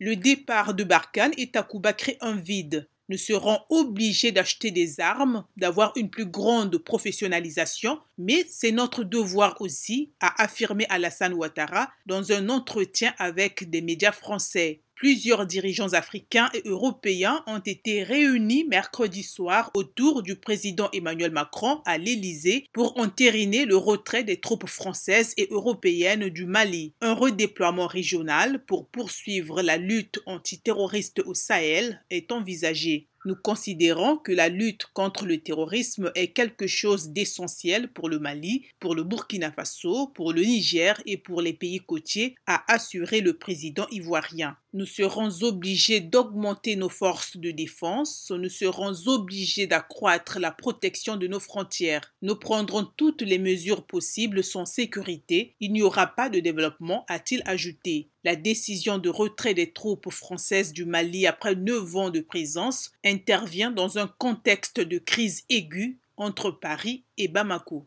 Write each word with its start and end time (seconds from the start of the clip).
Le 0.00 0.16
départ 0.16 0.74
de 0.74 0.82
Barkhane 0.82 1.34
et 1.36 1.50
Takuba 1.50 1.92
crée 1.92 2.18
un 2.20 2.34
vide. 2.34 2.88
Nous 3.08 3.18
serons 3.18 3.60
obligés 3.68 4.32
d'acheter 4.32 4.70
des 4.70 4.98
armes, 4.98 5.44
d'avoir 5.56 5.92
une 5.96 6.10
plus 6.10 6.26
grande 6.26 6.78
professionnalisation, 6.78 8.00
mais 8.16 8.46
c'est 8.48 8.72
notre 8.72 9.04
devoir 9.04 9.60
aussi, 9.60 10.12
a 10.20 10.42
affirmé 10.42 10.86
Alassane 10.88 11.34
Ouattara 11.34 11.90
dans 12.06 12.32
un 12.32 12.48
entretien 12.48 13.14
avec 13.18 13.68
des 13.68 13.82
médias 13.82 14.12
français. 14.12 14.80
Plusieurs 14.96 15.44
dirigeants 15.44 15.92
africains 15.92 16.50
et 16.54 16.62
européens 16.66 17.42
ont 17.46 17.58
été 17.58 18.04
réunis 18.04 18.64
mercredi 18.64 19.24
soir 19.24 19.72
autour 19.74 20.22
du 20.22 20.36
président 20.36 20.88
Emmanuel 20.92 21.32
Macron 21.32 21.82
à 21.84 21.98
l'Élysée 21.98 22.68
pour 22.72 22.98
entériner 22.98 23.64
le 23.64 23.76
retrait 23.76 24.22
des 24.22 24.38
troupes 24.40 24.68
françaises 24.68 25.34
et 25.36 25.48
européennes 25.50 26.28
du 26.28 26.46
Mali. 26.46 26.94
Un 27.00 27.12
redéploiement 27.12 27.88
régional 27.88 28.64
pour 28.64 28.88
poursuivre 28.88 29.62
la 29.62 29.78
lutte 29.78 30.20
antiterroriste 30.26 31.22
au 31.26 31.34
Sahel 31.34 32.00
est 32.10 32.30
envisagé. 32.30 33.08
Nous 33.26 33.36
considérons 33.36 34.18
que 34.18 34.32
la 34.32 34.50
lutte 34.50 34.84
contre 34.92 35.24
le 35.24 35.38
terrorisme 35.40 36.12
est 36.14 36.32
quelque 36.32 36.66
chose 36.66 37.08
d'essentiel 37.08 37.88
pour 37.88 38.10
le 38.10 38.18
Mali, 38.18 38.66
pour 38.80 38.94
le 38.94 39.02
Burkina 39.02 39.50
Faso, 39.50 40.08
pour 40.08 40.34
le 40.34 40.42
Niger 40.42 41.00
et 41.06 41.16
pour 41.16 41.40
les 41.40 41.54
pays 41.54 41.80
côtiers, 41.80 42.34
a 42.46 42.70
assuré 42.70 43.22
le 43.22 43.38
président 43.38 43.86
ivoirien. 43.90 44.58
Nous 44.74 44.86
serons 44.86 45.30
obligés 45.42 46.00
d'augmenter 46.00 46.74
nos 46.74 46.88
forces 46.88 47.36
de 47.36 47.52
défense, 47.52 48.32
nous 48.36 48.48
serons 48.48 48.92
obligés 49.06 49.68
d'accroître 49.68 50.40
la 50.40 50.50
protection 50.50 51.16
de 51.16 51.28
nos 51.28 51.38
frontières. 51.38 52.12
Nous 52.22 52.34
prendrons 52.34 52.84
toutes 52.96 53.22
les 53.22 53.38
mesures 53.38 53.86
possibles 53.86 54.42
sans 54.42 54.66
sécurité. 54.66 55.54
Il 55.60 55.72
n'y 55.72 55.82
aura 55.82 56.08
pas 56.08 56.28
de 56.28 56.40
développement, 56.40 57.04
a-t-il 57.08 57.42
ajouté. 57.46 58.10
La 58.24 58.34
décision 58.34 58.98
de 58.98 59.10
retrait 59.10 59.54
des 59.54 59.72
troupes 59.72 60.10
françaises 60.10 60.72
du 60.72 60.86
Mali 60.86 61.26
après 61.26 61.54
neuf 61.54 61.94
ans 61.94 62.10
de 62.10 62.20
présence 62.20 62.90
intervient 63.14 63.70
dans 63.70 63.98
un 63.98 64.06
contexte 64.06 64.80
de 64.80 64.98
crise 64.98 65.44
aiguë 65.48 65.98
entre 66.16 66.50
Paris 66.50 67.04
et 67.16 67.28
Bamako. 67.28 67.82